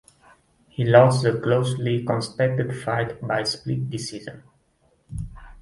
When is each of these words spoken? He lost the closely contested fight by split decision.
He 0.67 0.83
lost 0.83 1.21
the 1.21 1.37
closely 1.39 2.03
contested 2.03 2.75
fight 2.75 3.21
by 3.21 3.43
split 3.43 3.87
decision. 3.91 4.41